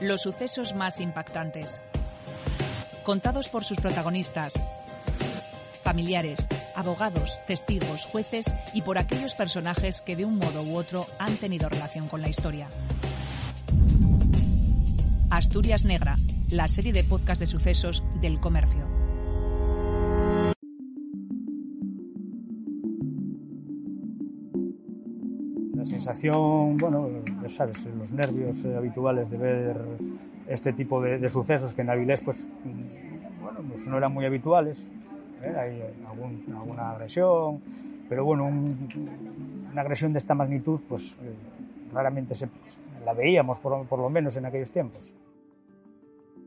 Los 0.00 0.20
sucesos 0.20 0.74
más 0.74 1.00
impactantes. 1.00 1.80
Contados 3.02 3.48
por 3.48 3.64
sus 3.64 3.78
protagonistas, 3.78 4.52
familiares, 5.82 6.46
abogados, 6.74 7.38
testigos, 7.46 8.04
jueces 8.04 8.44
y 8.74 8.82
por 8.82 8.98
aquellos 8.98 9.34
personajes 9.34 10.02
que 10.02 10.14
de 10.14 10.26
un 10.26 10.36
modo 10.36 10.62
u 10.62 10.76
otro 10.76 11.06
han 11.18 11.36
tenido 11.38 11.70
relación 11.70 12.08
con 12.08 12.20
la 12.20 12.28
historia. 12.28 12.68
Asturias 15.30 15.84
Negra, 15.84 16.16
la 16.50 16.68
serie 16.68 16.92
de 16.92 17.02
podcast 17.02 17.40
de 17.40 17.46
sucesos 17.46 18.02
del 18.20 18.38
comercio. 18.38 18.95
Sensación, 26.06 26.76
bueno, 26.76 27.10
ya 27.42 27.48
sabes, 27.48 27.84
los 27.86 28.12
nervios 28.12 28.64
eh, 28.64 28.76
habituales 28.76 29.28
de 29.28 29.36
ver 29.36 29.76
este 30.46 30.72
tipo 30.72 31.02
de, 31.02 31.28
sucesos 31.28 31.74
que 31.74 31.82
en 31.82 31.90
Avilés, 31.90 32.20
pues, 32.20 32.48
mm, 32.64 33.42
bueno, 33.42 33.60
pues 33.68 33.88
no 33.88 33.98
eran 33.98 34.12
muy 34.12 34.24
habituales. 34.24 34.90
¿eh? 35.42 35.52
Hay 35.58 35.82
alguna 36.06 36.90
agresión, 36.90 37.60
pero 38.08 38.24
bueno, 38.24 38.44
una 38.46 39.80
agresión 39.80 40.12
de 40.12 40.20
esta 40.20 40.34
magnitud, 40.36 40.80
pues 40.88 41.18
eh, 41.22 41.34
raramente 41.92 42.36
se, 42.36 42.48
la 43.04 43.12
veíamos, 43.12 43.58
por, 43.58 43.84
por 43.86 43.98
lo 43.98 44.08
menos 44.08 44.36
en 44.36 44.46
aquellos 44.46 44.70
tiempos. 44.70 45.12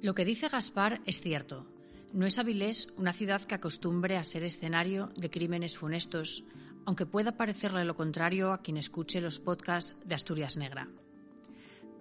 Lo 0.02 0.14
que 0.14 0.24
dice 0.24 0.48
Gaspar 0.48 1.02
es 1.06 1.20
cierto. 1.20 1.66
No 2.14 2.26
es 2.26 2.40
Avilés 2.40 2.88
una 2.98 3.12
ciudad 3.12 3.42
que 3.42 3.56
acostumbre 3.56 4.16
a 4.16 4.24
ser 4.24 4.44
escenario 4.44 5.10
de 5.18 5.30
crímenes 5.30 5.78
funestos, 5.78 6.46
aunque 6.86 7.06
pueda 7.06 7.38
parecerle 7.38 7.86
lo 7.86 7.96
contrario 7.96 8.52
a 8.52 8.62
quien 8.62 8.78
escuche 8.78 9.22
los 9.22 9.40
podcasts 9.40 9.96
de 10.06 10.16
Asturias 10.16 10.58
Negra. 10.58 10.88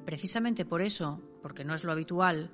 Precisamente 0.04 0.64
por 0.64 0.80
eso, 0.80 1.20
porque 1.42 1.64
no 1.64 1.74
es 1.74 1.84
lo 1.84 1.92
habitual, 1.92 2.50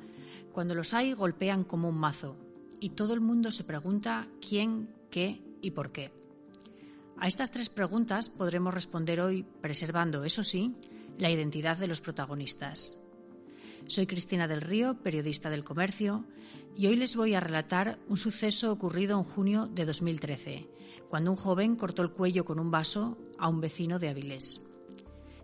cuando 0.53 0.75
los 0.75 0.95
hay 0.95 1.13
golpean 1.13 1.65
como 1.65 1.89
un 1.89 1.99
mazo 1.99 2.37
y 2.81 2.91
todo 2.91 3.15
el 3.15 3.21
mundo 3.21 3.51
se 3.51 3.65
pregunta 3.65 4.29
quién, 4.41 4.89
qué 5.11 5.41
y 5.63 5.71
por 5.71 5.93
qué. 5.93 6.13
A 7.19 7.29
estas 7.29 7.51
tres 7.51 7.71
preguntas 7.71 8.29
podremos 8.29 8.75
responder 8.75 9.21
hoy 9.21 9.45
preservando, 9.61 10.25
eso 10.25 10.43
sí, 10.43 10.75
la 11.19 11.31
identidad 11.31 11.79
de 11.79 11.87
los 11.87 12.01
protagonistas. 12.01 12.97
Soy 13.87 14.07
Cristina 14.07 14.49
del 14.49 14.63
Río, 14.63 14.95
periodista 15.03 15.51
del 15.51 15.63
comercio, 15.63 16.25
y 16.77 16.87
hoy 16.87 16.97
les 16.97 17.17
voy 17.17 17.35
a 17.35 17.41
relatar 17.41 17.99
un 18.09 18.19
suceso 18.19 18.73
ocurrido 18.73 19.19
en 19.19 19.25
junio 19.25 19.67
de 19.67 19.85
2013, 19.85 20.69
cuando 21.09 21.31
un 21.31 21.37
joven 21.37 21.77
cortó 21.77 22.03
el 22.03 22.13
cuello 22.13 22.45
con 22.45 22.59
un 22.59 22.71
vaso 22.71 23.19
a 23.39 23.49
un 23.49 23.61
vecino 23.61 23.99
de 23.99 24.09
Avilés. 24.09 24.61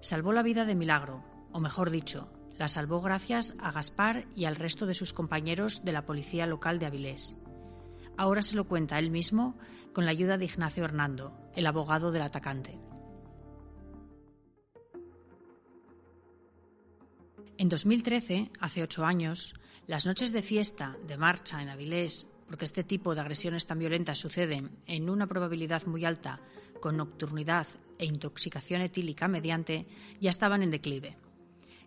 Salvó 0.00 0.32
la 0.32 0.42
vida 0.42 0.64
de 0.64 0.74
milagro, 0.74 1.24
o 1.52 1.60
mejor 1.60 1.90
dicho, 1.90 2.28
la 2.56 2.68
salvó 2.68 3.00
gracias 3.00 3.54
a 3.58 3.72
Gaspar 3.72 4.26
y 4.34 4.44
al 4.44 4.56
resto 4.56 4.86
de 4.86 4.94
sus 4.94 5.12
compañeros 5.12 5.84
de 5.84 5.92
la 5.92 6.04
policía 6.04 6.46
local 6.46 6.78
de 6.78 6.86
Avilés. 6.86 7.36
Ahora 8.16 8.42
se 8.42 8.56
lo 8.56 8.68
cuenta 8.68 8.98
él 8.98 9.10
mismo 9.10 9.56
con 9.94 10.04
la 10.04 10.10
ayuda 10.10 10.36
de 10.36 10.44
Ignacio 10.44 10.84
Hernando, 10.84 11.32
el 11.54 11.66
abogado 11.66 12.12
del 12.12 12.22
atacante. 12.22 12.78
En 17.56 17.68
2013, 17.68 18.50
hace 18.60 18.82
ocho 18.82 19.04
años, 19.04 19.54
las 19.86 20.06
noches 20.06 20.32
de 20.32 20.42
fiesta, 20.42 20.96
de 21.06 21.16
marcha 21.16 21.60
en 21.60 21.68
Avilés, 21.68 22.28
porque 22.50 22.64
este 22.64 22.82
tipo 22.82 23.14
de 23.14 23.20
agresiones 23.20 23.64
tan 23.64 23.78
violentas 23.78 24.18
suceden 24.18 24.72
en 24.86 25.08
una 25.08 25.28
probabilidad 25.28 25.86
muy 25.86 26.04
alta 26.04 26.40
con 26.80 26.96
nocturnidad 26.96 27.68
e 27.96 28.06
intoxicación 28.06 28.80
etílica 28.80 29.28
mediante, 29.28 29.86
ya 30.20 30.30
estaban 30.30 30.64
en 30.64 30.72
declive. 30.72 31.16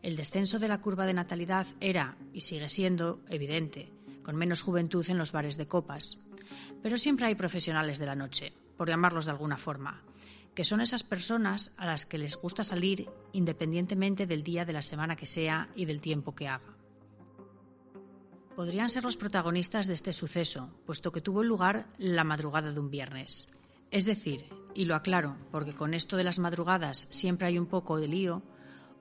El 0.02 0.16
descenso 0.16 0.60
de 0.60 0.70
la 0.70 0.80
curva 0.80 1.06
de 1.06 1.14
natalidad 1.14 1.68
era, 1.82 2.16
y 2.32 2.42
sigue 2.42 2.70
siendo, 2.70 3.20
evidente, 3.30 3.92
con 4.24 4.38
menos 4.38 4.62
juventud 4.62 5.06
en 5.10 5.18
los 5.18 5.34
bares 5.34 5.58
de 5.58 5.68
copas. 5.68 6.18
Pero 6.82 6.96
siempre 6.96 7.26
hay 7.26 7.36
profesionales 7.36 8.00
de 8.00 8.06
la 8.06 8.16
noche, 8.16 8.54
por 8.78 8.88
llamarlos 8.88 9.26
de 9.26 9.32
alguna 9.32 9.58
forma, 9.58 10.02
que 10.56 10.64
son 10.64 10.80
esas 10.80 11.04
personas 11.04 11.74
a 11.76 11.88
las 11.88 12.06
que 12.06 12.18
les 12.18 12.38
gusta 12.38 12.64
salir 12.64 13.10
independientemente 13.34 14.28
del 14.28 14.44
día 14.44 14.64
de 14.64 14.74
la 14.74 14.82
semana 14.82 15.18
que 15.18 15.26
sea 15.26 15.68
y 15.76 15.84
del 15.84 16.00
tiempo 16.00 16.34
que 16.34 16.48
haga 16.48 16.83
podrían 18.56 18.90
ser 18.90 19.04
los 19.04 19.18
protagonistas 19.18 19.88
de 19.88 19.94
este 19.94 20.14
suceso, 20.14 20.70
puesto 20.86 21.12
que 21.12 21.22
tuvo 21.22 21.44
lugar 21.44 21.88
la 21.98 22.24
madrugada 22.24 22.72
de 22.72 22.80
un 22.80 22.90
viernes. 22.90 23.48
Es 23.92 24.06
decir, 24.06 24.50
y 24.74 24.86
lo 24.86 24.96
aclaro, 24.96 25.38
porque 25.52 25.74
con 25.74 25.94
esto 25.94 26.18
de 26.18 26.24
las 26.24 26.40
madrugadas 26.40 27.08
siempre 27.12 27.48
hay 27.48 27.58
un 27.58 27.68
poco 27.68 28.00
de 28.00 28.08
lío, 28.08 28.42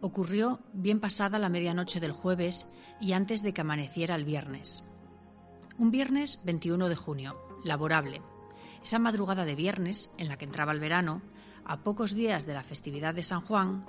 ocurrió 0.01 0.61
bien 0.73 1.01
pasada 1.01 1.39
la 1.39 1.49
medianoche 1.49 2.01
del 2.01 2.13
jueves 2.13 2.67
y 3.01 3.13
antes 3.13 3.43
de 3.43 3.55
que 3.55 3.61
amaneciera 3.61 4.15
el 4.15 4.25
viernes. 4.25 4.85
Un 5.79 5.91
viernes 5.91 6.41
21 6.45 6.89
de 6.89 6.97
junio, 6.97 7.41
laborable. 7.65 8.21
Esa 8.83 8.99
madrugada 8.99 9.45
de 9.45 9.55
viernes, 9.55 10.11
en 10.19 10.29
la 10.29 10.37
que 10.37 10.45
entraba 10.45 10.73
el 10.73 10.81
verano, 10.81 11.23
a 11.65 11.83
pocos 11.83 12.15
días 12.15 12.47
de 12.47 12.55
la 12.55 12.65
festividad 12.65 13.15
de 13.15 13.23
San 13.23 13.43
Juan, 13.43 13.87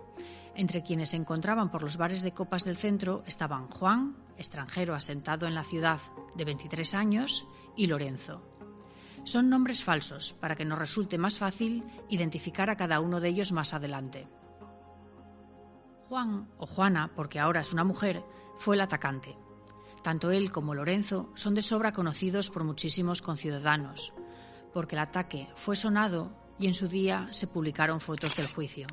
entre 0.56 0.84
quienes 0.84 1.10
se 1.10 1.18
encontraban 1.18 1.72
por 1.72 1.82
los 1.82 1.98
bares 1.98 2.22
de 2.22 2.34
copas 2.34 2.64
del 2.64 2.78
centro 2.78 3.24
estaban 3.26 3.68
Juan, 3.68 4.16
extranjero 4.38 4.96
asentado 4.96 5.48
en 5.48 5.56
la 5.56 5.64
ciudad 5.64 6.00
de 6.36 6.46
23 6.46 6.94
años, 6.94 7.46
y 7.76 7.88
Lorenzo. 7.88 8.42
Son 9.24 9.50
nombres 9.50 9.84
falsos 9.84 10.34
para 10.34 10.56
que 10.56 10.66
nos 10.66 10.78
resulte 10.78 11.18
más 11.18 11.38
fácil 11.38 11.84
identificar 12.10 12.70
a 12.70 12.76
cada 12.76 13.00
uno 13.00 13.20
de 13.20 13.30
ellos 13.30 13.52
más 13.52 13.74
adelante. 13.74 14.28
Juan, 16.10 16.50
o 16.58 16.68
Juana, 16.68 17.12
porque 17.16 17.40
ahora 17.40 17.62
es 17.62 17.74
una 17.74 17.84
mujer, 17.84 18.24
fue 18.60 18.76
el 18.76 18.82
atacante. 18.82 19.36
Tanto 20.04 20.32
él 20.32 20.52
como 20.52 20.76
Lorenzo 20.76 21.32
son 21.36 21.56
de 21.56 21.62
sobra 21.62 21.94
conocidos 21.94 22.50
por 22.50 22.66
muchísimos 22.66 23.22
conciudadanos, 23.22 24.14
porque 24.74 24.96
el 24.96 25.02
ataque 25.02 25.48
fue 25.56 25.76
sonado 25.76 26.36
y 26.60 26.68
en 26.68 26.74
su 26.74 26.88
día 26.88 27.28
se 27.32 27.48
publicaron 27.48 28.02
fotos 28.02 28.36
del 28.36 28.48
juicio. 28.48 28.88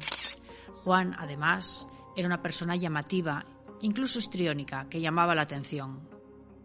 Juan, 0.85 1.15
además, 1.19 1.87
era 2.17 2.27
una 2.27 2.43
persona 2.43 2.77
llamativa, 2.77 3.45
incluso 3.81 4.19
histriónica, 4.19 4.89
que 4.89 5.01
llamaba 5.01 5.35
la 5.35 5.43
atención. 5.43 6.01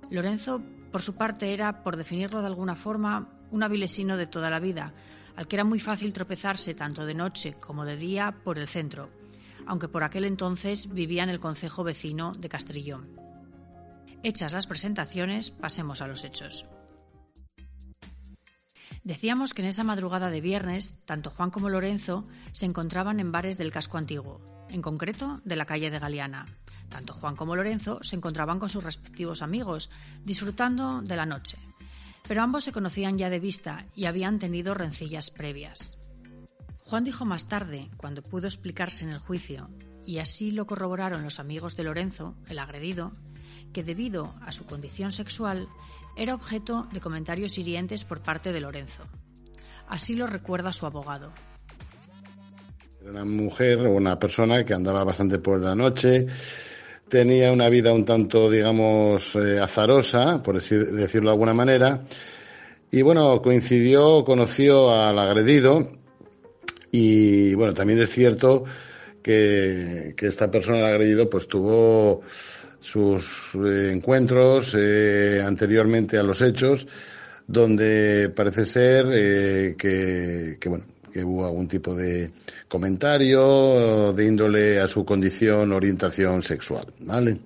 Lorenzo, 0.09 0.62
por 0.92 1.02
su 1.02 1.16
parte, 1.16 1.53
era, 1.53 1.84
por 1.84 1.98
definirlo 1.98 2.42
de 2.42 2.48
alguna 2.48 2.75
forma, 2.75 3.30
un 3.52 3.64
avilesino 3.64 4.18
de 4.18 4.28
toda 4.28 4.50
la 4.50 4.59
vida, 4.59 4.94
al 5.36 5.48
que 5.48 5.56
era 5.56 5.64
muy 5.64 5.80
fácil 5.80 6.14
tropezarse 6.14 6.74
tanto 6.74 7.06
de 7.06 7.14
noche 7.14 7.56
como 7.59 7.86
de 7.86 7.98
día 7.98 8.36
por 8.44 8.58
el 8.58 8.68
centro, 8.68 9.09
aunque 9.68 9.88
por 9.88 10.04
aquel 10.04 10.25
entonces 10.25 10.90
vivía 10.94 11.24
en 11.24 11.30
el 11.30 11.40
concejo 11.40 11.84
vecino 11.84 12.34
de 12.34 12.50
Castrillón. 12.50 13.09
Hechas 14.24 14.54
las 14.54 14.68
presentaciones, 14.68 15.52
pasemos 15.52 16.02
a 16.02 16.08
los 16.08 16.24
hechos. 16.24 16.66
Decíamos 19.06 19.54
que 19.54 19.62
en 19.62 19.68
esa 19.68 19.84
madrugada 19.84 20.32
de 20.32 20.42
viernes, 20.42 20.96
tanto 21.06 21.30
Juan 21.30 21.52
como 21.52 21.70
Lorenzo 21.70 22.26
se 22.54 22.66
encontraban 22.66 23.20
en 23.20 23.32
bares 23.32 23.60
del 23.60 23.72
casco 23.72 24.00
antiguo, 24.00 24.42
en 24.68 24.82
concreto 24.82 25.40
de 25.46 25.56
la 25.56 25.68
calle 25.68 25.92
de 25.92 26.00
Galeana. 26.00 26.48
Tanto 26.90 27.14
Juan 27.14 27.36
como 27.36 27.56
Lorenzo 27.56 28.00
se 28.02 28.16
encontraban 28.16 28.58
con 28.58 28.68
sus 28.68 28.84
respectivos 28.84 29.44
amigos, 29.44 29.92
disfrutando 30.24 31.04
de 31.04 31.16
la 31.16 31.28
noche. 31.28 31.60
Pero 32.28 32.42
ambos 32.42 32.64
se 32.64 32.72
conocían 32.72 33.20
ya 33.20 33.30
de 33.30 33.40
vista 33.40 33.86
y 33.96 34.06
habían 34.06 34.40
tenido 34.40 34.74
rencillas 34.74 35.30
previas. 35.30 36.00
Juan 36.86 37.04
dijo 37.04 37.26
más 37.26 37.48
tarde, 37.48 37.92
cuando 37.98 38.24
pudo 38.24 38.48
explicarse 38.48 39.06
en 39.06 39.12
el 39.12 39.20
juicio, 39.20 39.70
y 40.04 40.18
así 40.18 40.50
lo 40.50 40.66
corroboraron 40.66 41.22
los 41.22 41.40
amigos 41.40 41.76
de 41.76 41.84
Lorenzo, 41.84 42.36
el 42.48 42.58
agredido, 42.58 43.12
que 43.72 43.84
debido 43.84 44.34
a 44.42 44.52
su 44.52 44.66
condición 44.66 45.12
sexual 45.12 45.68
era 46.16 46.34
objeto 46.34 46.88
de 46.92 47.00
comentarios 47.00 47.58
hirientes 47.58 48.03
por 48.06 48.22
parte 48.22 48.52
de 48.52 48.59
Lorenzo. 48.59 49.03
Así 49.88 50.14
lo 50.14 50.28
recuerda 50.28 50.72
su 50.72 50.86
abogado. 50.86 51.31
Era 53.02 53.12
una 53.12 53.26
mujer 53.26 53.80
o 53.80 53.94
una 53.94 54.18
persona 54.18 54.64
que 54.64 54.74
andaba 54.74 55.04
bastante 55.04 55.38
por 55.40 55.59
la 55.62 55.75
noche, 55.75 56.25
tenía 57.07 57.51
una 57.51 57.69
vida 57.69 57.94
un 57.94 58.04
tanto, 58.04 58.50
digamos, 58.50 59.36
eh, 59.36 59.60
azarosa, 59.60 60.42
por 60.42 60.56
decirlo 60.62 61.30
de 61.30 61.34
alguna 61.34 61.54
manera, 61.54 62.04
y 62.92 63.01
bueno, 63.01 63.42
coincidió, 63.42 64.24
conoció 64.24 64.92
al 64.92 65.19
agredido, 65.19 65.92
y 66.92 67.54
bueno, 67.54 67.74
también 67.74 68.00
es 68.00 68.10
cierto 68.10 68.63
que, 69.22 70.13
que 70.16 70.28
esta 70.28 70.50
persona, 70.50 70.80
el 70.80 70.86
agredido, 70.86 71.30
pues 71.30 71.48
tuvo 71.48 72.22
sus 72.86 73.56
eh, 73.56 73.92
encuentros 73.92 74.76
eh, 74.78 75.42
anteriormente 75.44 76.20
a 76.20 76.24
los 76.24 76.40
hechos, 76.44 76.88
donde 77.48 78.30
parece 78.30 78.68
ser 78.68 79.08
eh, 79.12 79.76
que, 79.76 80.58
que, 80.60 80.70
bueno, 80.70 80.86
que 81.12 81.24
hubo 81.24 81.46
algún 81.48 81.68
tipo 81.68 81.96
de 81.96 82.32
comentario 82.68 84.14
de 84.14 84.28
índole 84.28 84.80
a 84.80 84.88
su 84.88 85.04
condición, 85.04 85.72
orientación 85.72 86.44
sexual, 86.44 86.86
¿vale? 87.00 87.40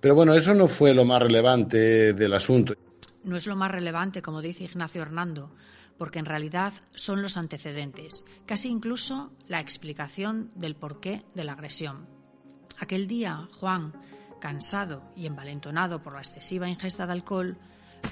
Pero 0.00 0.14
bueno, 0.14 0.32
eso 0.32 0.54
no 0.54 0.66
fue 0.66 0.94
lo 0.94 1.04
más 1.04 1.20
relevante 1.20 2.14
del 2.14 2.32
asunto. 2.32 2.74
No 3.24 3.36
es 3.36 3.46
lo 3.46 3.56
más 3.56 3.70
relevante, 3.70 4.22
como 4.22 4.40
dice 4.40 4.64
Ignacio 4.64 5.02
Hernando, 5.02 5.50
porque 5.98 6.18
en 6.18 6.24
realidad 6.24 6.72
son 6.94 7.20
los 7.20 7.36
antecedentes, 7.36 8.24
casi 8.46 8.70
incluso 8.70 9.32
la 9.48 9.60
explicación 9.60 10.50
del 10.54 10.76
porqué 10.76 11.24
de 11.34 11.44
la 11.44 11.52
agresión. 11.52 12.06
Aquel 12.78 13.06
día, 13.06 13.48
Juan 13.60 13.92
cansado 14.42 15.04
y 15.14 15.26
envalentonado 15.26 16.02
por 16.02 16.14
la 16.14 16.18
excesiva 16.18 16.68
ingesta 16.68 17.06
de 17.06 17.12
alcohol, 17.12 17.56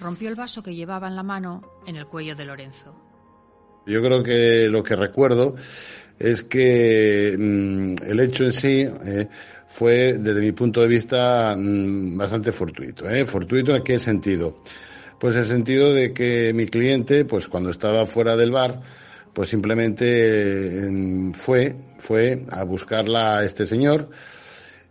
rompió 0.01 0.29
el 0.29 0.37
vaso 0.37 0.63
que 0.63 0.77
llevaba 0.77 1.09
en 1.09 1.17
la 1.17 1.25
mano 1.25 1.61
en 1.89 1.97
el 1.97 2.07
cuello 2.07 2.37
de 2.37 2.45
Lorenzo. 2.45 2.95
Yo 3.85 4.01
creo 4.01 4.23
que 4.23 4.69
lo 4.69 4.85
que 4.85 4.95
recuerdo 4.95 5.57
es 6.21 6.45
que 6.45 7.35
mm, 7.37 7.95
el 8.09 8.21
hecho 8.21 8.45
en 8.45 8.53
sí 8.53 8.87
eh, 9.05 9.29
fue, 9.67 10.19
desde 10.19 10.41
mi 10.41 10.53
punto 10.53 10.81
de 10.81 10.87
vista, 10.87 11.57
mm, 11.59 12.17
bastante 12.17 12.53
fortuito. 12.53 13.11
¿eh? 13.11 13.25
¿Fortuito 13.25 13.75
en 13.75 13.83
qué 13.83 13.99
sentido? 13.99 14.63
Pues 15.19 15.35
en 15.35 15.41
el 15.41 15.49
sentido 15.49 15.93
de 15.93 16.13
que 16.13 16.53
mi 16.55 16.67
cliente, 16.67 17.25
pues 17.25 17.49
cuando 17.49 17.71
estaba 17.71 18.07
fuera 18.07 18.37
del 18.37 18.53
bar, 18.53 18.81
pues 19.33 19.49
simplemente 19.49 20.87
mm, 20.89 21.33
fue, 21.33 21.75
fue 21.99 22.45
a 22.51 22.63
buscarla 22.63 23.39
a 23.39 23.45
este 23.45 23.67
señor, 23.67 24.11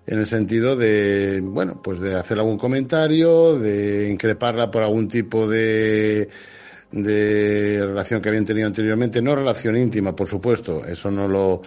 en 0.09 0.17
el 0.17 0.25
sentido 0.25 0.75
de, 0.75 1.39
bueno, 1.43 1.79
pues 1.83 1.99
de 1.99 2.15
hacer 2.15 2.39
algún 2.39 2.57
comentario, 2.57 3.59
de 3.59 4.09
increparla 4.09 4.71
por 4.71 4.81
algún 4.81 5.07
tipo 5.07 5.47
de, 5.47 6.27
de 6.91 7.79
relación 7.85 8.19
que 8.19 8.29
habían 8.29 8.43
tenido 8.43 8.65
anteriormente, 8.65 9.21
no 9.21 9.35
relación 9.35 9.77
íntima, 9.77 10.15
por 10.15 10.27
supuesto, 10.27 10.83
eso 10.83 11.11
no 11.11 11.27
lo, 11.27 11.61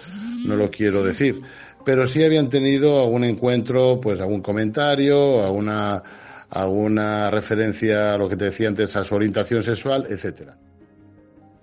no 0.47 0.57
lo 0.57 0.69
quiero 0.73 1.05
decir, 1.05 1.41
pero 1.85 2.05
sí 2.09 2.25
habían 2.25 2.49
tenido 2.49 3.01
algún 3.05 3.23
encuentro, 3.23 4.01
pues 4.01 4.21
algún 4.21 4.43
comentario, 4.43 5.45
alguna, 5.45 6.03
alguna 6.51 7.31
referencia 7.31 8.15
a 8.15 8.19
lo 8.19 8.29
que 8.29 8.37
te 8.37 8.47
decía 8.47 8.67
antes, 8.67 8.97
a 8.97 9.05
su 9.05 9.15
orientación 9.15 9.63
sexual, 9.63 10.05
etcétera. 10.11 10.59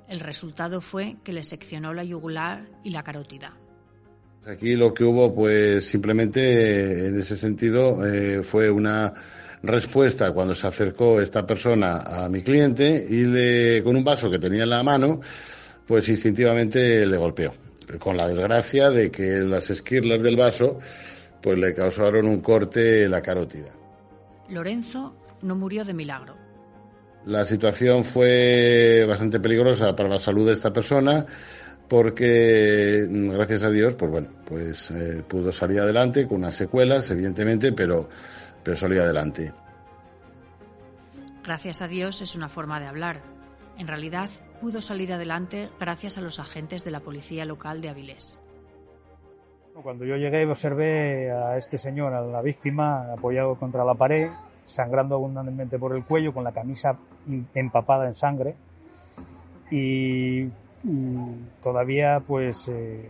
El 0.07 0.21
resultado 0.21 0.79
fue 0.79 1.17
que 1.25 1.33
le 1.33 1.43
seccionó 1.43 1.93
la 1.93 2.05
yugular 2.05 2.69
y 2.85 2.91
la 2.91 3.03
carótida. 3.03 3.53
Aquí 4.45 4.75
lo 4.75 4.93
que 4.93 5.03
hubo, 5.03 5.33
pues 5.33 5.85
simplemente 5.85 7.07
en 7.07 7.19
ese 7.19 7.37
sentido, 7.37 8.05
eh, 8.05 8.41
fue 8.41 8.71
una 8.71 9.13
respuesta 9.61 10.31
cuando 10.31 10.53
se 10.55 10.67
acercó 10.67 11.19
esta 11.19 11.45
persona 11.45 11.99
a 11.99 12.29
mi 12.29 12.41
cliente 12.41 13.05
y 13.09 13.25
le, 13.25 13.83
con 13.83 13.95
un 13.95 14.03
vaso 14.03 14.31
que 14.31 14.39
tenía 14.39 14.63
en 14.63 14.69
la 14.69 14.83
mano, 14.83 15.19
pues 15.85 16.07
instintivamente 16.09 17.05
le 17.05 17.17
golpeó. 17.17 17.53
Con 17.99 18.17
la 18.17 18.27
desgracia 18.27 18.91
de 18.91 19.11
que 19.11 19.39
las 19.39 19.69
esquirlas 19.71 20.21
del 20.21 20.35
vaso, 20.35 20.79
pues 21.41 21.57
le 21.57 21.73
causaron 21.73 22.27
un 22.27 22.39
corte 22.39 23.03
en 23.03 23.11
la 23.11 23.21
carótida. 23.21 23.69
Lorenzo 24.47 25.15
no 25.41 25.55
murió 25.55 25.83
de 25.83 25.93
milagro. 25.93 26.35
La 27.25 27.45
situación 27.45 28.03
fue 28.03 29.05
bastante 29.07 29.39
peligrosa 29.39 29.95
para 29.95 30.09
la 30.09 30.19
salud 30.19 30.47
de 30.47 30.53
esta 30.53 30.71
persona 30.71 31.25
porque 31.89 33.07
gracias 33.09 33.63
a 33.63 33.69
Dios, 33.69 33.95
pues 33.95 34.11
bueno, 34.11 34.29
pues 34.45 34.91
eh, 34.91 35.23
pudo 35.27 35.51
salir 35.51 35.79
adelante 35.79 36.27
con 36.27 36.37
unas 36.37 36.53
secuelas, 36.53 37.09
evidentemente, 37.11 37.73
pero, 37.73 38.07
pero 38.63 38.77
salió 38.77 39.01
adelante. 39.01 39.51
Gracias 41.43 41.81
a 41.81 41.87
Dios 41.87 42.21
es 42.21 42.35
una 42.35 42.47
forma 42.47 42.79
de 42.79 42.85
hablar. 42.85 43.21
En 43.77 43.87
realidad, 43.87 44.29
pudo 44.61 44.81
salir 44.81 45.11
adelante 45.13 45.69
gracias 45.79 46.17
a 46.17 46.21
los 46.21 46.39
agentes 46.39 46.83
de 46.83 46.91
la 46.91 46.99
policía 46.99 47.43
local 47.45 47.81
de 47.81 47.89
Avilés. 47.89 48.37
Cuando 49.81 50.05
yo 50.05 50.17
llegué 50.17 50.45
observé 50.45 51.31
a 51.31 51.57
este 51.57 51.77
señor, 51.77 52.13
a 52.13 52.21
la 52.21 52.41
víctima, 52.41 53.13
apoyado 53.13 53.55
contra 53.55 53.85
la 53.85 53.95
pared, 53.95 54.29
sangrando 54.65 55.15
abundantemente 55.15 55.79
por 55.79 55.95
el 55.95 56.03
cuello, 56.03 56.33
con 56.33 56.43
la 56.43 56.51
camisa 56.51 56.97
empapada 57.55 58.05
en 58.05 58.13
sangre 58.13 58.55
y 59.71 60.49
todavía 61.61 62.21
pues 62.25 62.67
eh, 62.67 63.09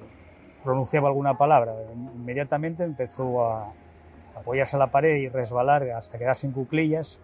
pronunciaba 0.63 1.09
alguna 1.09 1.37
palabra. 1.37 1.73
Inmediatamente 1.93 2.83
empezó 2.83 3.45
a 3.45 3.71
apoyarse 4.35 4.75
a 4.75 4.79
la 4.79 4.87
pared 4.87 5.17
y 5.17 5.29
resbalar 5.29 5.89
hasta 5.91 6.17
quedarse 6.17 6.47
en 6.47 6.53
cuclillas 6.53 7.19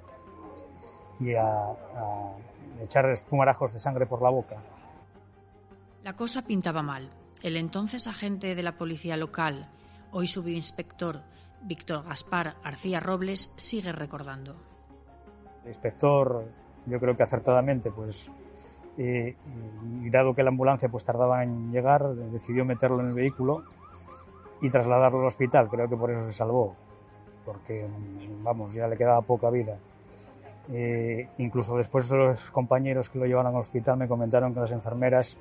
y 1.19 1.33
a, 1.33 1.45
a 1.45 2.36
echar 2.83 3.09
espumarajos 3.09 3.74
de 3.74 3.80
sangre 3.80 4.06
por 4.06 4.21
la 4.21 4.30
boca. 4.30 4.57
La 6.03 6.13
cosa 6.13 6.42
pintaba 6.44 6.83
mal. 6.83 7.09
El 7.42 7.57
entonces 7.57 8.07
agente 8.07 8.56
de 8.56 8.63
la 8.63 8.77
policía 8.77 9.18
local, 9.18 9.69
hoy 10.12 10.27
subinspector 10.27 11.21
Víctor 11.62 12.03
Gaspar 12.03 12.56
García 12.63 13.00
Robles, 13.00 13.51
sigue 13.56 13.92
recordando. 13.92 14.56
El 15.63 15.69
inspector, 15.69 16.45
yo 16.86 17.00
creo 17.00 17.18
que 17.18 17.24
acertadamente, 17.24 17.92
pues 17.92 18.31
y, 18.97 20.09
dado 20.09 20.33
que 20.33 20.44
la 20.44 20.50
ambulancia 20.50 20.89
pues 20.89 21.03
tardaba 21.03 21.44
en 21.44 21.71
llegar, 21.71 22.07
decidió 22.15 22.65
meterlo 22.65 23.01
en 23.01 23.07
el 23.07 23.13
vehículo 23.13 23.63
y 24.62 24.69
trasladarlo 24.69 25.19
al 25.19 25.25
hospital. 25.25 25.68
Creo 25.69 25.89
que 25.89 25.97
por 25.97 26.12
eso 26.12 26.25
se 26.25 26.33
salvó, 26.33 26.75
porque 27.45 27.86
vamos, 28.42 28.74
ya 28.74 28.88
le 28.88 28.97
quedaba 28.97 29.21
poca 29.21 29.50
vida. 29.50 29.77
Eh, 30.71 31.27
incluso 31.38 31.77
después 31.77 32.09
los 32.09 32.50
compañeros 32.50 33.09
que 33.09 33.19
lo 33.19 33.25
llevaron 33.25 33.53
al 33.53 33.59
hospital 33.59 33.97
me 33.97 34.07
comentaron 34.07 34.53
que 34.53 34.62
las 34.62 34.71
enfermeras 34.71 35.38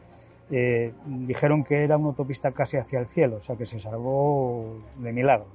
eh, 0.51 0.93
dijeron 1.06 1.65
que 1.65 1.83
era 1.83 1.97
una 1.97 2.09
autopista 2.09 2.53
casi 2.53 2.77
hacia 2.77 2.99
el 2.99 3.06
cielo, 3.06 3.37
o 3.37 3.41
sea 3.41 3.56
que 3.56 3.65
se 3.65 3.79
salvó 3.79 4.77
de 4.99 5.12
milagro. 5.12 5.47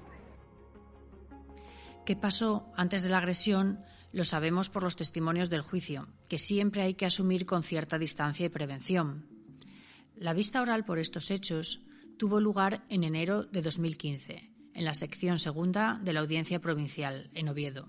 ¿Qué 2.05 2.15
pasó 2.15 2.63
antes 2.75 3.03
de 3.03 3.09
la 3.09 3.19
agresión? 3.19 3.83
Lo 4.11 4.23
sabemos 4.23 4.69
por 4.69 4.83
los 4.83 4.95
testimonios 4.95 5.49
del 5.49 5.61
juicio, 5.61 6.07
que 6.27 6.39
siempre 6.39 6.81
hay 6.81 6.95
que 6.95 7.05
asumir 7.05 7.45
con 7.45 7.63
cierta 7.63 7.99
distancia 7.99 8.47
y 8.47 8.49
prevención. 8.49 9.27
La 10.15 10.33
vista 10.33 10.61
oral 10.61 10.83
por 10.83 10.97
estos 10.97 11.29
hechos 11.29 11.81
tuvo 12.17 12.39
lugar 12.39 12.83
en 12.89 13.03
enero 13.03 13.43
de 13.43 13.61
2015, 13.61 14.51
en 14.73 14.85
la 14.85 14.95
sección 14.95 15.37
segunda 15.37 15.99
de 16.03 16.13
la 16.13 16.21
Audiencia 16.21 16.59
Provincial, 16.59 17.29
en 17.35 17.49
Oviedo. 17.49 17.87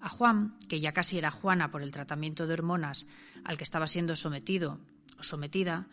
A 0.00 0.08
Juan, 0.08 0.58
que 0.68 0.80
ya 0.80 0.92
casi 0.92 1.18
era 1.18 1.30
Juana 1.30 1.70
por 1.70 1.82
el 1.82 1.92
tratamiento 1.92 2.46
de 2.46 2.54
hormonas 2.54 3.06
al 3.44 3.56
que 3.58 3.64
estaba 3.64 3.86
siendo 3.86 4.16
sometido 4.16 4.80
o 5.18 5.22
sometida, 5.22 5.86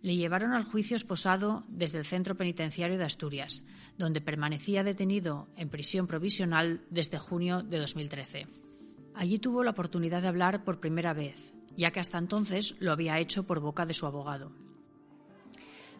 le 0.00 0.16
llevaron 0.16 0.52
al 0.52 0.64
juicio 0.64 0.96
esposado 0.96 1.64
desde 1.68 1.98
el 1.98 2.04
Centro 2.04 2.36
Penitenciario 2.36 2.98
de 2.98 3.04
Asturias, 3.04 3.64
donde 3.96 4.20
permanecía 4.20 4.82
detenido 4.82 5.48
en 5.56 5.68
prisión 5.68 6.06
provisional 6.06 6.84
desde 6.90 7.18
junio 7.18 7.62
de 7.62 7.78
2013. 7.78 8.63
Allí 9.14 9.38
tuvo 9.38 9.62
la 9.62 9.70
oportunidad 9.70 10.22
de 10.22 10.28
hablar 10.28 10.64
por 10.64 10.80
primera 10.80 11.12
vez, 11.12 11.36
ya 11.76 11.90
que 11.90 12.00
hasta 12.00 12.18
entonces 12.18 12.76
lo 12.80 12.92
había 12.92 13.18
hecho 13.18 13.44
por 13.44 13.60
boca 13.60 13.86
de 13.86 13.94
su 13.94 14.06
abogado. 14.06 14.52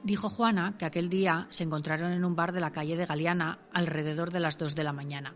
Dijo 0.03 0.29
Juana 0.29 0.77
que 0.79 0.85
aquel 0.85 1.09
día 1.09 1.47
se 1.51 1.65
encontraron 1.65 2.13
en 2.13 2.25
un 2.25 2.37
bar 2.37 2.53
de 2.53 2.61
la 2.61 2.73
calle 2.73 2.97
de 2.97 3.07
Galeana 3.07 3.59
alrededor 3.73 4.31
de 4.31 4.41
las 4.41 4.59
dos 4.59 4.75
de 4.75 4.85
la 4.85 4.93
mañana. 4.93 5.35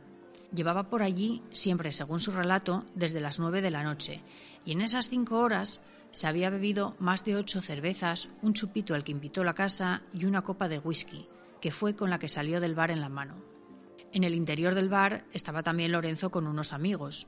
Llevaba 0.53 0.91
por 0.91 1.03
allí, 1.03 1.43
siempre 1.53 1.93
según 1.93 2.21
su 2.21 2.33
relato, 2.33 2.85
desde 2.95 3.21
las 3.21 3.39
nueve 3.39 3.63
de 3.63 3.71
la 3.71 3.83
noche, 3.83 4.23
y 4.65 4.73
en 4.73 4.81
esas 4.81 5.09
cinco 5.09 5.39
horas 5.39 5.81
se 6.11 6.27
había 6.27 6.51
bebido 6.51 6.97
más 6.99 7.25
de 7.25 7.37
ocho 7.37 7.61
cervezas, 7.61 8.29
un 8.43 8.55
chupito 8.55 8.95
al 8.95 9.05
que 9.05 9.13
invitó 9.13 9.45
la 9.45 9.55
casa 9.55 10.03
y 10.13 10.25
una 10.25 10.43
copa 10.43 10.69
de 10.69 10.79
whisky, 10.79 11.29
que 11.61 11.71
fue 11.71 11.95
con 11.95 12.11
la 12.11 12.19
que 12.19 12.29
salió 12.29 12.61
del 12.61 12.75
bar 12.75 12.91
en 12.91 13.01
la 13.01 13.09
mano. 13.09 13.37
En 14.13 14.25
el 14.25 14.35
interior 14.35 14.75
del 14.75 14.89
bar 14.89 15.25
estaba 15.33 15.63
también 15.63 15.93
Lorenzo 15.93 16.31
con 16.31 16.47
unos 16.47 16.73
amigos, 16.73 17.27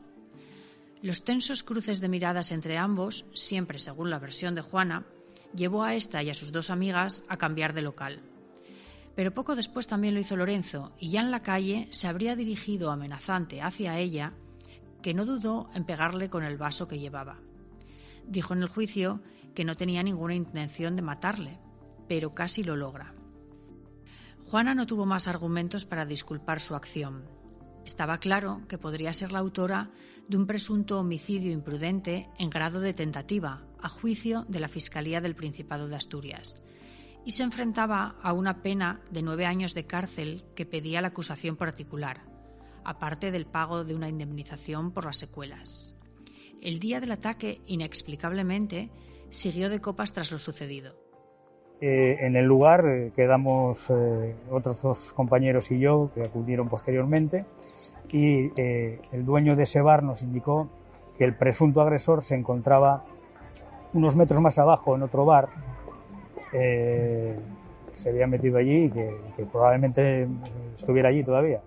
los 1.02 1.24
tensos 1.24 1.62
cruces 1.62 2.00
de 2.00 2.08
miradas 2.08 2.52
entre 2.52 2.76
ambos, 2.76 3.24
siempre 3.34 3.78
según 3.78 4.10
la 4.10 4.18
versión 4.18 4.54
de 4.54 4.60
Juana, 4.60 5.06
llevó 5.54 5.82
a 5.82 5.94
esta 5.94 6.22
y 6.22 6.30
a 6.30 6.34
sus 6.34 6.52
dos 6.52 6.70
amigas 6.70 7.24
a 7.28 7.38
cambiar 7.38 7.72
de 7.72 7.82
local. 7.82 8.20
Pero 9.16 9.32
poco 9.32 9.56
después 9.56 9.86
también 9.86 10.14
lo 10.14 10.20
hizo 10.20 10.36
Lorenzo, 10.36 10.92
y 10.98 11.10
ya 11.10 11.20
en 11.20 11.30
la 11.30 11.42
calle 11.42 11.88
se 11.90 12.06
habría 12.06 12.36
dirigido 12.36 12.90
amenazante 12.90 13.62
hacia 13.62 13.98
ella, 13.98 14.34
que 15.02 15.14
no 15.14 15.24
dudó 15.24 15.70
en 15.74 15.84
pegarle 15.84 16.28
con 16.28 16.44
el 16.44 16.58
vaso 16.58 16.86
que 16.86 16.98
llevaba. 16.98 17.38
Dijo 18.26 18.52
en 18.52 18.62
el 18.62 18.68
juicio 18.68 19.22
que 19.54 19.64
no 19.64 19.74
tenía 19.74 20.02
ninguna 20.02 20.34
intención 20.34 20.96
de 20.96 21.02
matarle, 21.02 21.58
pero 22.08 22.34
casi 22.34 22.62
lo 22.62 22.76
logra. 22.76 23.14
Juana 24.44 24.74
no 24.74 24.86
tuvo 24.86 25.06
más 25.06 25.28
argumentos 25.28 25.86
para 25.86 26.04
disculpar 26.04 26.60
su 26.60 26.74
acción, 26.74 27.24
estaba 27.84 28.18
claro 28.18 28.62
que 28.68 28.78
podría 28.78 29.12
ser 29.12 29.32
la 29.32 29.38
autora 29.38 29.90
de 30.30 30.36
un 30.36 30.46
presunto 30.46 31.00
homicidio 31.00 31.50
imprudente 31.50 32.28
en 32.38 32.50
grado 32.50 32.78
de 32.78 32.94
tentativa, 32.94 33.64
a 33.82 33.88
juicio 33.88 34.44
de 34.46 34.60
la 34.60 34.68
Fiscalía 34.68 35.20
del 35.20 35.34
Principado 35.34 35.88
de 35.88 35.96
Asturias, 35.96 36.62
y 37.24 37.32
se 37.32 37.42
enfrentaba 37.42 38.14
a 38.22 38.32
una 38.32 38.62
pena 38.62 39.00
de 39.10 39.22
nueve 39.22 39.44
años 39.44 39.74
de 39.74 39.86
cárcel 39.86 40.44
que 40.54 40.66
pedía 40.66 41.00
la 41.00 41.08
acusación 41.08 41.56
particular, 41.56 42.20
aparte 42.84 43.32
del 43.32 43.44
pago 43.44 43.82
de 43.82 43.96
una 43.96 44.08
indemnización 44.08 44.92
por 44.92 45.04
las 45.04 45.16
secuelas. 45.16 45.96
El 46.62 46.78
día 46.78 47.00
del 47.00 47.10
ataque, 47.10 47.60
inexplicablemente, 47.66 48.88
siguió 49.30 49.68
de 49.68 49.80
copas 49.80 50.12
tras 50.12 50.30
lo 50.30 50.38
sucedido. 50.38 50.94
Eh, 51.80 52.18
en 52.20 52.36
el 52.36 52.44
lugar 52.44 52.86
eh, 52.86 53.10
quedamos 53.16 53.90
eh, 53.90 54.36
otros 54.48 54.80
dos 54.80 55.12
compañeros 55.12 55.72
y 55.72 55.80
yo 55.80 56.12
que 56.14 56.22
acudieron 56.22 56.68
posteriormente 56.68 57.46
y 58.12 58.52
el 58.56 59.24
dueño 59.24 59.56
de 59.56 59.64
ese 59.64 59.80
bar 59.80 60.02
nos 60.02 60.22
indicó 60.22 60.68
que 61.16 61.24
el 61.24 61.34
presunto 61.36 61.80
agresor 61.80 62.22
se 62.22 62.34
encontraba 62.34 63.04
unos 63.92 64.16
metros 64.16 64.40
más 64.40 64.58
abajo 64.58 64.94
en 64.96 65.02
otro 65.02 65.24
bar 65.24 65.48
que 66.50 67.36
se 67.96 68.08
había 68.08 68.26
metido 68.26 68.58
allí 68.58 68.84
y 68.84 68.90
que, 68.90 69.16
que 69.36 69.44
probablemente 69.46 70.26
estuviera 70.74 71.10
allí 71.10 71.22
todavía. 71.22 71.60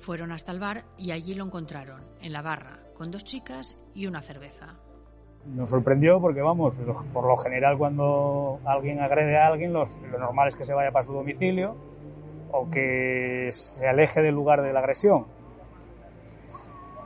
Fueron 0.00 0.32
hasta 0.32 0.52
el 0.52 0.60
bar 0.60 0.84
y 0.96 1.10
allí 1.10 1.34
lo 1.34 1.44
encontraron, 1.44 2.02
en 2.20 2.32
la 2.32 2.42
barra, 2.42 2.78
con 2.94 3.10
dos 3.10 3.24
chicas 3.24 3.76
y 3.94 4.06
una 4.06 4.22
cerveza. 4.22 4.74
Nos 5.46 5.70
sorprendió 5.70 6.20
porque, 6.20 6.40
vamos, 6.40 6.76
por 7.12 7.26
lo 7.26 7.36
general 7.36 7.78
cuando 7.78 8.60
alguien 8.64 9.00
agrede 9.00 9.36
a 9.36 9.46
alguien, 9.46 9.72
lo 9.72 9.86
normal 10.18 10.48
es 10.48 10.56
que 10.56 10.64
se 10.64 10.74
vaya 10.74 10.90
para 10.90 11.04
su 11.04 11.12
domicilio 11.12 11.76
o 12.52 12.70
que 12.70 13.50
se 13.52 13.86
aleje 13.86 14.22
del 14.22 14.34
lugar 14.34 14.62
de 14.62 14.72
la 14.72 14.80
agresión. 14.80 15.26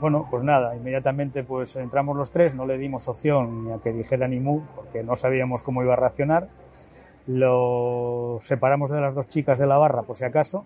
Bueno, 0.02 0.26
pues 0.28 0.42
nada, 0.42 0.75
inmediatamente 0.75 1.44
pues 1.44 1.76
entramos 1.76 2.16
los 2.16 2.32
tres, 2.32 2.56
no 2.56 2.66
le 2.66 2.76
dimos 2.76 3.06
opción 3.06 3.66
ni 3.66 3.73
a 3.73 3.78
que 3.78 3.92
dijera 3.92 4.26
ni 4.26 4.40
mu, 4.40 4.62
porque 4.75 5.04
no 5.04 5.14
sabíamos 5.14 5.62
cómo 5.62 5.80
iba 5.85 5.92
a 5.92 5.97
reaccionar. 5.97 6.49
Lo 7.28 8.38
separamos 8.40 8.90
de 8.90 9.00
las 9.00 9.14
dos 9.14 9.28
chicas 9.28 9.61
de 9.61 9.68
la 9.68 9.76
barra, 9.76 10.02
por 10.02 10.16
si 10.16 10.25
acaso, 10.25 10.64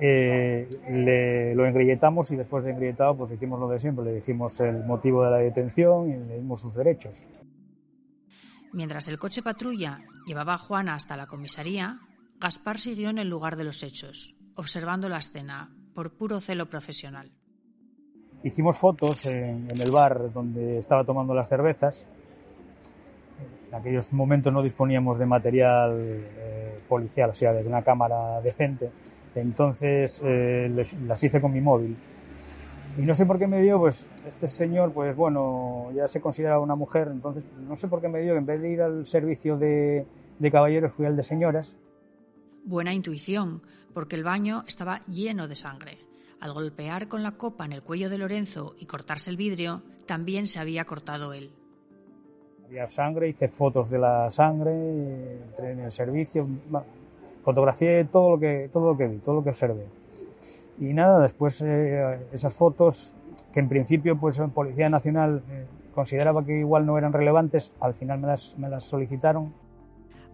eh, 0.00 0.68
le, 0.86 1.54
lo 1.54 1.64
engrilletamos 1.64 2.30
y 2.30 2.36
después 2.36 2.62
de 2.62 2.72
engrilletado 2.72 3.16
pues 3.16 3.30
hicimos 3.30 3.58
lo 3.58 3.68
de 3.68 3.78
siempre, 3.78 4.04
le 4.04 4.16
dijimos 4.16 4.60
el 4.60 4.84
motivo 4.84 5.24
de 5.24 5.30
la 5.30 5.38
detención 5.38 6.10
y 6.10 6.18
le 6.18 6.36
dimos 6.36 6.60
sus 6.60 6.74
derechos. 6.74 7.24
Mientras 8.74 9.08
el 9.08 9.18
coche 9.18 9.42
patrulla 9.42 10.02
llevaba 10.26 10.52
a 10.52 10.58
Juana 10.58 10.94
hasta 10.94 11.16
la 11.16 11.26
comisaría, 11.26 12.00
Gaspar 12.38 12.78
siguió 12.78 13.08
en 13.08 13.16
el 13.16 13.30
lugar 13.30 13.56
de 13.56 13.64
los 13.64 13.82
hechos, 13.82 14.36
observando 14.56 15.08
la 15.08 15.16
escena, 15.16 15.70
por 15.94 16.18
puro 16.18 16.42
celo 16.42 16.68
profesional. 16.68 17.32
Hicimos 18.42 18.78
fotos 18.78 19.26
en, 19.26 19.68
el 19.70 19.90
bar 19.90 20.32
donde 20.32 20.78
estaba 20.78 21.04
tomando 21.04 21.34
las 21.34 21.48
cervezas. 21.48 22.06
En 23.68 23.74
aquellos 23.74 24.12
momentos 24.12 24.52
no 24.52 24.62
disponíamos 24.62 25.18
de 25.18 25.26
material 25.26 25.92
eh, 25.98 26.80
policial, 26.88 27.30
o 27.30 27.34
sea, 27.34 27.52
de 27.52 27.66
una 27.66 27.82
cámara 27.82 28.40
decente 28.40 28.90
entonces 29.40 30.20
eh, 30.24 30.86
las 31.06 31.22
hice 31.22 31.40
con 31.40 31.52
mi 31.52 31.60
móvil. 31.60 31.96
Y 32.96 33.02
no 33.02 33.14
sé 33.14 33.26
por 33.26 33.38
qué 33.38 33.46
me 33.46 33.62
dio, 33.62 33.78
pues 33.78 34.08
este 34.26 34.48
señor, 34.48 34.92
pues 34.92 35.14
bueno, 35.14 35.90
ya 35.94 36.08
se 36.08 36.20
considera 36.20 36.58
una 36.58 36.74
mujer, 36.74 37.08
entonces 37.12 37.48
no 37.56 37.76
sé 37.76 37.86
por 37.86 38.00
qué 38.00 38.08
me 38.08 38.20
dio, 38.20 38.34
en 38.36 38.44
vez 38.44 38.60
de 38.60 38.70
ir 38.72 38.82
al 38.82 39.06
servicio 39.06 39.56
de, 39.56 40.06
de 40.38 40.50
caballeros, 40.50 40.92
fui 40.92 41.06
al 41.06 41.16
de 41.16 41.22
señoras. 41.22 41.76
Buena 42.64 42.92
intuición, 42.92 43.62
porque 43.94 44.16
el 44.16 44.24
baño 44.24 44.64
estaba 44.66 45.02
lleno 45.06 45.46
de 45.46 45.54
sangre. 45.54 46.07
Al 46.40 46.52
golpear 46.52 47.08
con 47.08 47.22
la 47.22 47.32
copa 47.32 47.64
en 47.64 47.72
el 47.72 47.82
cuello 47.82 48.08
de 48.08 48.18
Lorenzo 48.18 48.74
y 48.78 48.86
cortarse 48.86 49.30
el 49.30 49.36
vidrio, 49.36 49.82
también 50.06 50.46
se 50.46 50.60
había 50.60 50.84
cortado 50.84 51.32
él. 51.32 51.50
Había 52.66 52.88
sangre, 52.90 53.28
hice 53.28 53.48
fotos 53.48 53.90
de 53.90 53.98
la 53.98 54.30
sangre, 54.30 55.42
entré 55.42 55.72
en 55.72 55.80
el 55.80 55.90
servicio, 55.90 56.46
fotografié 57.42 58.04
todo 58.04 58.32
lo 58.32 58.38
que, 58.38 58.70
todo 58.72 58.92
lo 58.92 58.96
que 58.96 59.08
vi, 59.08 59.18
todo 59.18 59.36
lo 59.36 59.42
que 59.42 59.50
observé. 59.50 59.86
Y 60.78 60.92
nada, 60.92 61.20
después 61.20 61.60
eh, 61.62 62.28
esas 62.32 62.54
fotos 62.54 63.16
que 63.52 63.60
en 63.60 63.68
principio 63.68 64.16
pues 64.18 64.40
Policía 64.54 64.88
Nacional 64.88 65.42
eh, 65.48 65.66
consideraba 65.94 66.44
que 66.44 66.60
igual 66.60 66.86
no 66.86 66.98
eran 66.98 67.12
relevantes, 67.12 67.72
al 67.80 67.94
final 67.94 68.20
me 68.20 68.28
las, 68.28 68.56
me 68.58 68.68
las 68.68 68.84
solicitaron. 68.84 69.52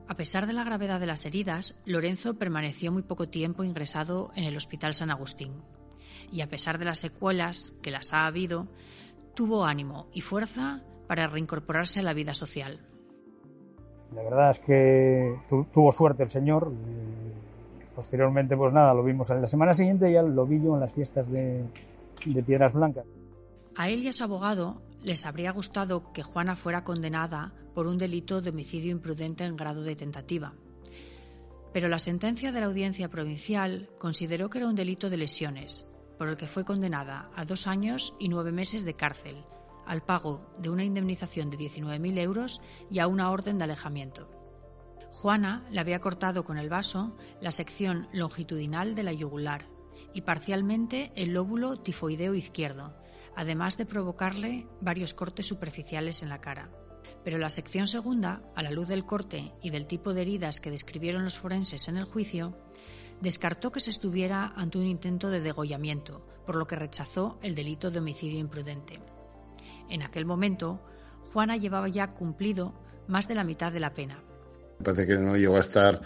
A 0.07 0.17
pesar 0.17 0.47
de 0.47 0.53
la 0.53 0.65
gravedad 0.65 1.01
de 1.01 1.07
las 1.07 1.25
heridas, 1.25 1.81
Lorenzo 1.87 2.35
permaneció 2.35 2.93
muy 2.93 3.03
poco 3.03 3.29
tiempo 3.29 3.65
ingresado 3.65 4.33
en 4.37 4.45
el 4.45 4.57
Hospital 4.57 4.93
San 4.93 5.11
Agustín. 5.11 5.53
Y 6.33 6.41
a 6.41 6.49
pesar 6.49 6.79
de 6.79 6.85
las 6.85 6.99
secuelas 6.99 7.75
que 7.83 7.91
las 7.91 8.13
ha 8.13 8.27
habido, 8.27 8.69
tuvo 9.35 9.65
ánimo 9.65 10.09
y 10.13 10.21
fuerza 10.21 10.83
para 11.07 11.27
reincorporarse 11.27 12.01
a 12.01 12.03
la 12.03 12.15
vida 12.15 12.35
social. 12.35 12.81
La 14.15 14.23
verdad 14.23 14.51
es 14.51 14.61
que 14.61 15.37
tuvo 15.73 15.93
suerte 15.93 16.23
el 16.23 16.31
señor. 16.31 16.73
Posteriormente, 17.95 18.57
pues 18.57 18.73
nada, 18.73 18.95
lo 18.95 19.05
vimos 19.05 19.31
en 19.31 19.41
la 19.41 19.47
semana 19.47 19.73
siguiente, 19.73 20.11
ya 20.11 20.23
lo 20.23 20.47
vi 20.47 20.63
yo 20.63 20.75
en 20.75 20.81
las 20.81 20.93
fiestas 20.93 21.31
de, 21.31 21.65
de 22.25 22.43
Piedras 22.43 22.75
Blancas. 22.75 23.05
A 23.77 23.89
él 23.89 24.05
y 24.05 24.09
a 24.09 24.13
su 24.13 24.25
abogado 24.25 24.83
les 25.03 25.27
habría 25.27 25.53
gustado 25.53 26.13
que 26.13 26.23
Juana 26.23 26.57
fuera 26.57 26.85
condenada 26.85 27.53
por 27.75 27.87
un 27.87 27.99
delito 27.99 28.41
de 28.41 28.51
homicidio 28.51 28.93
imprudente 28.93 29.45
en 29.45 29.57
grado 29.57 29.83
de 29.83 29.97
tentativa. 29.97 30.55
Pero 31.73 31.89
la 31.89 31.99
sentencia 31.99 32.53
de 32.53 32.61
la 32.61 32.67
audiencia 32.67 33.09
provincial 33.09 33.91
consideró 33.99 34.49
que 34.49 34.59
era 34.59 34.69
un 34.69 34.77
delito 34.77 35.11
de 35.11 35.17
lesiones, 35.17 35.87
por 36.19 36.29
el 36.29 36.37
que 36.37 36.47
fue 36.47 36.65
condenada 36.65 37.31
a 37.35 37.45
dos 37.45 37.67
años 37.67 38.15
y 38.19 38.29
nueve 38.29 38.53
meses 38.53 38.85
de 38.85 38.95
cárcel, 38.95 39.45
al 39.87 40.03
pago 40.03 40.47
de 40.59 40.71
una 40.71 40.85
indemnización 40.85 41.51
de 41.51 41.59
19.000 41.59 42.19
euros 42.19 42.61
y 42.91 42.99
a 42.99 43.07
una 43.07 43.31
orden 43.31 43.59
de 43.59 43.65
alejamiento. 43.65 44.29
Juana 45.11 45.67
le 45.71 45.81
había 45.81 46.01
cortado 46.01 46.45
con 46.45 46.59
el 46.59 46.69
vaso 46.69 47.17
la 47.41 47.51
sección 47.51 48.09
longitudinal 48.13 48.95
de 48.95 49.03
la 49.05 49.13
yugular 49.13 49.67
y 50.13 50.23
parcialmente 50.23 51.13
el 51.17 51.33
lóbulo 51.33 51.79
tifoideo 51.79 52.35
izquierdo, 52.35 52.95
además 53.35 53.77
de 53.77 53.87
provocarle 53.87 54.67
varios 54.81 55.15
cortes 55.15 55.47
superficiales 55.47 56.23
en 56.23 56.29
la 56.29 56.41
cara. 56.41 56.71
Pero 57.25 57.39
la 57.39 57.51
sección 57.51 57.87
segunda, 57.87 58.43
a 58.55 58.63
la 58.63 58.71
luz 58.71 58.89
del 58.89 59.07
corte 59.07 59.53
y 59.63 59.71
del 59.71 59.87
tipo 59.87 60.13
de 60.13 60.23
heridas 60.23 60.61
que 60.61 60.71
describieron 60.71 61.25
los 61.25 61.39
forenses 61.39 61.89
en 61.89 61.97
el 61.97 62.05
juicio, 62.05 62.53
descartó 63.21 63.73
que 63.73 63.81
se 63.81 63.91
estuviera 63.91 64.53
ante 64.57 64.79
un 64.79 64.87
intento 64.87 65.31
de 65.31 65.41
degollamiento, 65.41 66.27
por 66.47 66.57
lo 66.57 66.67
que 66.67 66.77
rechazó 66.77 67.39
el 67.43 67.55
delito 67.55 67.91
de 67.91 67.99
homicidio 67.99 68.39
imprudente. 68.39 68.99
En 69.89 70.03
aquel 70.03 70.27
momento, 70.27 70.81
Juana 71.33 71.57
llevaba 71.57 71.89
ya 71.89 72.09
cumplido 72.15 72.75
más 73.09 73.29
de 73.29 73.35
la 73.35 73.45
mitad 73.45 73.73
de 73.73 73.81
la 73.81 73.95
pena. 73.95 74.23
Parece 74.83 75.07
que 75.07 75.17
no 75.17 75.37
llegó 75.37 75.57
a 75.57 75.61
estar 75.61 76.01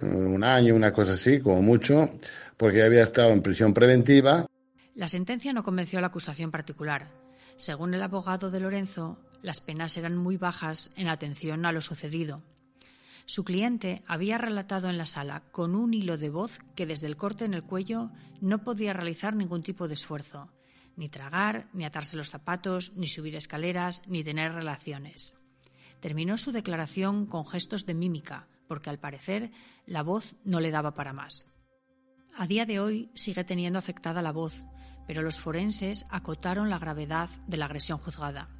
eh, 0.00 0.06
un 0.06 0.44
año, 0.44 0.74
una 0.74 0.92
cosa 0.92 1.12
así, 1.12 1.40
como 1.40 1.62
mucho, 1.62 2.10
porque 2.56 2.82
había 2.82 3.02
estado 3.02 3.30
en 3.30 3.42
prisión 3.42 3.74
preventiva. 3.74 4.46
La 4.94 5.08
sentencia 5.08 5.52
no 5.52 5.62
convenció 5.62 5.98
a 5.98 6.02
la 6.02 6.08
acusación 6.08 6.50
particular. 6.50 7.08
Según 7.56 7.94
el 7.94 8.02
abogado 8.02 8.50
de 8.50 8.60
Lorenzo, 8.60 9.18
las 9.42 9.60
penas 9.60 9.96
eran 9.96 10.16
muy 10.16 10.36
bajas 10.36 10.90
en 10.96 11.08
atención 11.08 11.64
a 11.66 11.72
lo 11.72 11.80
sucedido. 11.80 12.42
Su 13.26 13.42
cliente 13.42 14.04
había 14.06 14.38
relatado 14.38 14.88
en 14.88 14.98
la 14.98 15.04
sala 15.04 15.42
con 15.50 15.74
un 15.74 15.92
hilo 15.94 16.16
de 16.16 16.30
voz 16.30 16.60
que 16.76 16.86
desde 16.86 17.08
el 17.08 17.16
corte 17.16 17.44
en 17.44 17.54
el 17.54 17.64
cuello 17.64 18.10
no 18.40 18.62
podía 18.62 18.92
realizar 18.92 19.34
ningún 19.34 19.64
tipo 19.64 19.88
de 19.88 19.94
esfuerzo, 19.94 20.52
ni 20.94 21.08
tragar, 21.08 21.68
ni 21.72 21.84
atarse 21.84 22.16
los 22.16 22.30
zapatos, 22.30 22.92
ni 22.94 23.08
subir 23.08 23.34
escaleras, 23.34 24.02
ni 24.06 24.22
tener 24.22 24.52
relaciones. 24.52 25.34
Terminó 25.98 26.38
su 26.38 26.52
declaración 26.52 27.26
con 27.26 27.44
gestos 27.44 27.84
de 27.84 27.94
mímica, 27.94 28.46
porque 28.68 28.90
al 28.90 29.00
parecer 29.00 29.50
la 29.86 30.04
voz 30.04 30.36
no 30.44 30.60
le 30.60 30.70
daba 30.70 30.94
para 30.94 31.12
más. 31.12 31.48
A 32.36 32.46
día 32.46 32.64
de 32.64 32.78
hoy 32.78 33.10
sigue 33.14 33.42
teniendo 33.42 33.80
afectada 33.80 34.22
la 34.22 34.30
voz, 34.30 34.62
pero 35.08 35.22
los 35.22 35.40
forenses 35.40 36.06
acotaron 36.10 36.70
la 36.70 36.78
gravedad 36.78 37.28
de 37.48 37.56
la 37.56 37.64
agresión 37.64 37.98
juzgada. 37.98 38.55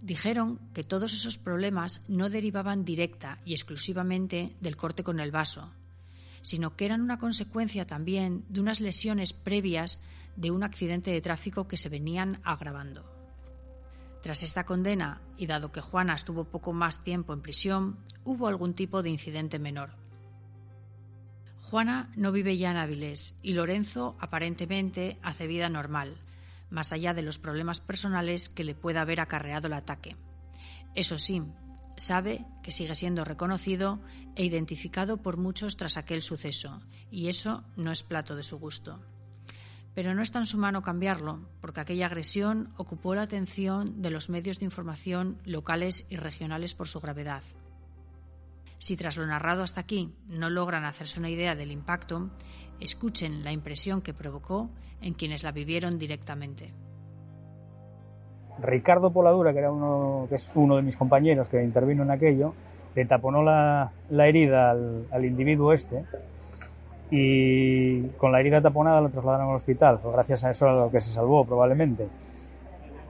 Dijeron 0.00 0.60
que 0.74 0.84
todos 0.84 1.12
esos 1.12 1.38
problemas 1.38 2.02
no 2.08 2.30
derivaban 2.30 2.84
directa 2.84 3.40
y 3.44 3.52
exclusivamente 3.52 4.54
del 4.60 4.76
corte 4.76 5.02
con 5.02 5.18
el 5.18 5.32
vaso, 5.32 5.72
sino 6.42 6.76
que 6.76 6.84
eran 6.84 7.00
una 7.00 7.18
consecuencia 7.18 7.86
también 7.86 8.44
de 8.48 8.60
unas 8.60 8.80
lesiones 8.80 9.32
previas 9.32 10.00
de 10.36 10.50
un 10.50 10.62
accidente 10.62 11.10
de 11.10 11.20
tráfico 11.20 11.66
que 11.66 11.76
se 11.76 11.88
venían 11.88 12.40
agravando. 12.44 13.04
Tras 14.22 14.42
esta 14.42 14.64
condena, 14.64 15.20
y 15.36 15.46
dado 15.46 15.72
que 15.72 15.80
Juana 15.80 16.14
estuvo 16.14 16.44
poco 16.44 16.72
más 16.72 17.02
tiempo 17.02 17.32
en 17.32 17.42
prisión, 17.42 17.98
hubo 18.24 18.46
algún 18.46 18.74
tipo 18.74 19.02
de 19.02 19.10
incidente 19.10 19.58
menor. 19.58 19.90
Juana 21.62 22.10
no 22.16 22.32
vive 22.32 22.56
ya 22.56 22.70
en 22.70 22.78
Áviles 22.78 23.34
y 23.42 23.52
Lorenzo 23.52 24.16
aparentemente 24.20 25.18
hace 25.22 25.46
vida 25.46 25.68
normal, 25.68 26.16
más 26.70 26.92
allá 26.92 27.14
de 27.14 27.22
los 27.22 27.38
problemas 27.38 27.80
personales 27.80 28.48
que 28.48 28.64
le 28.64 28.74
pueda 28.74 29.02
haber 29.02 29.20
acarreado 29.20 29.66
el 29.66 29.74
ataque. 29.74 30.16
Eso 30.94 31.18
sí, 31.18 31.42
sabe 31.96 32.44
que 32.62 32.72
sigue 32.72 32.94
siendo 32.94 33.24
reconocido 33.24 34.00
e 34.34 34.44
identificado 34.44 35.22
por 35.22 35.36
muchos 35.36 35.76
tras 35.76 35.96
aquel 35.96 36.22
suceso, 36.22 36.80
y 37.10 37.28
eso 37.28 37.64
no 37.76 37.92
es 37.92 38.02
plato 38.02 38.36
de 38.36 38.42
su 38.42 38.58
gusto 38.58 39.00
pero 39.98 40.14
no 40.14 40.22
está 40.22 40.38
en 40.38 40.46
su 40.46 40.58
mano 40.58 40.80
cambiarlo, 40.80 41.40
porque 41.60 41.80
aquella 41.80 42.06
agresión 42.06 42.72
ocupó 42.76 43.16
la 43.16 43.22
atención 43.22 44.00
de 44.00 44.12
los 44.12 44.30
medios 44.30 44.60
de 44.60 44.64
información 44.64 45.42
locales 45.44 46.06
y 46.08 46.14
regionales 46.14 46.76
por 46.76 46.86
su 46.86 47.00
gravedad. 47.00 47.42
Si 48.78 48.96
tras 48.96 49.16
lo 49.16 49.26
narrado 49.26 49.64
hasta 49.64 49.80
aquí 49.80 50.14
no 50.28 50.50
logran 50.50 50.84
hacerse 50.84 51.18
una 51.18 51.30
idea 51.30 51.56
del 51.56 51.72
impacto, 51.72 52.30
escuchen 52.80 53.44
la 53.44 53.52
impresión 53.52 54.02
que 54.02 54.14
provocó 54.14 54.68
en 55.00 55.14
quienes 55.14 55.42
la 55.42 55.52
vivieron 55.52 55.98
directamente. 55.98 56.72
Ricardo 58.60 59.12
Poladura, 59.12 59.52
que, 59.52 59.60
era 59.60 59.70
uno, 59.70 60.26
que 60.28 60.34
es 60.34 60.50
uno 60.54 60.76
de 60.76 60.82
mis 60.82 60.96
compañeros 60.96 61.48
que 61.48 61.62
intervino 61.62 62.02
en 62.02 62.10
aquello, 62.10 62.54
le 62.94 63.04
taponó 63.04 63.42
la, 63.42 63.92
herida 64.10 64.70
al, 64.70 65.06
al 65.10 65.24
individuo 65.24 65.72
este 65.72 66.04
y 67.10 68.02
con 68.18 68.32
la 68.32 68.40
herida 68.40 68.60
taponada 68.60 69.00
lo 69.00 69.08
trasladaron 69.08 69.48
al 69.48 69.56
hospital. 69.56 69.98
Fue 69.98 70.12
gracias 70.12 70.44
a 70.44 70.50
eso 70.50 70.68
a 70.68 70.72
lo 70.72 70.90
que 70.90 71.00
se 71.00 71.10
salvó, 71.10 71.44
probablemente. 71.44 72.08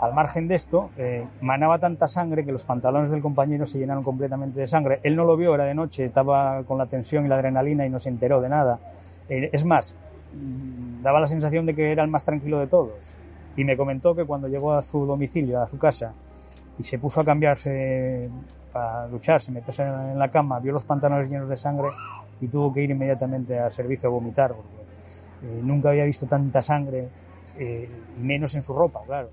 Al 0.00 0.14
margen 0.14 0.46
de 0.46 0.54
esto, 0.54 0.90
eh, 0.96 1.26
manaba 1.40 1.78
tanta 1.78 2.06
sangre 2.06 2.44
que 2.44 2.52
los 2.52 2.64
pantalones 2.64 3.10
del 3.10 3.20
compañero 3.20 3.66
se 3.66 3.78
llenaron 3.78 4.04
completamente 4.04 4.60
de 4.60 4.66
sangre. 4.68 5.00
Él 5.02 5.16
no 5.16 5.24
lo 5.24 5.36
vio, 5.36 5.54
era 5.54 5.64
de 5.64 5.74
noche, 5.74 6.04
estaba 6.04 6.62
con 6.62 6.78
la 6.78 6.86
tensión 6.86 7.26
y 7.26 7.28
la 7.28 7.34
adrenalina 7.34 7.84
y 7.84 7.90
no 7.90 7.98
se 7.98 8.08
enteró 8.08 8.40
de 8.40 8.48
nada. 8.48 8.78
Eh, 9.28 9.50
es 9.52 9.64
más, 9.64 9.94
daba 11.02 11.20
la 11.20 11.26
sensación 11.26 11.66
de 11.66 11.74
que 11.74 11.92
era 11.92 12.02
el 12.02 12.10
más 12.10 12.24
tranquilo 12.24 12.58
de 12.58 12.66
todos. 12.66 13.16
Y 13.56 13.64
me 13.64 13.76
comentó 13.76 14.14
que 14.14 14.24
cuando 14.24 14.48
llegó 14.48 14.72
a 14.72 14.82
su 14.82 15.04
domicilio, 15.04 15.60
a 15.60 15.66
su 15.66 15.78
casa, 15.78 16.12
y 16.78 16.84
se 16.84 16.98
puso 16.98 17.20
a 17.20 17.24
cambiarse 17.24 18.30
para 18.72 19.08
ducharse, 19.08 19.50
meterse 19.50 19.82
en 19.82 20.18
la 20.18 20.30
cama, 20.30 20.60
vio 20.60 20.72
los 20.72 20.84
pantalones 20.84 21.28
llenos 21.28 21.48
de 21.48 21.56
sangre 21.56 21.88
y 22.40 22.46
tuvo 22.46 22.72
que 22.72 22.82
ir 22.82 22.90
inmediatamente 22.90 23.58
al 23.58 23.72
servicio 23.72 24.08
a 24.08 24.12
vomitar, 24.12 24.52
porque 24.52 24.68
eh, 25.42 25.60
nunca 25.62 25.90
había 25.90 26.04
visto 26.04 26.26
tanta 26.26 26.62
sangre, 26.62 27.08
eh, 27.58 27.88
menos 28.20 28.54
en 28.54 28.62
su 28.62 28.72
ropa, 28.72 29.00
claro. 29.04 29.30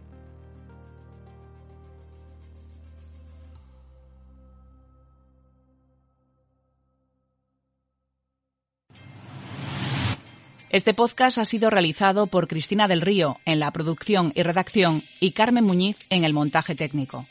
Este 10.76 10.94
podcast 10.94 11.38
ha 11.38 11.46
sido 11.46 11.70
realizado 11.70 12.28
por 12.28 12.50
Cristina 12.50 12.90
del 12.90 13.00
Río 13.00 13.40
en 13.46 13.62
la 13.62 13.72
producción 13.72 14.34
y 14.36 14.44
redacción 14.44 15.02
y 15.22 15.32
Carmen 15.32 15.64
Muñiz 15.64 15.96
en 16.10 16.26
el 16.26 16.34
montaje 16.34 16.76
técnico. 16.76 17.26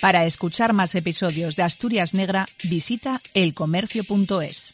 Para 0.00 0.24
escuchar 0.24 0.72
más 0.72 0.94
episodios 0.94 1.56
de 1.56 1.62
Asturias 1.62 2.14
Negra, 2.14 2.46
visita 2.64 3.20
elcomercio.es. 3.34 4.72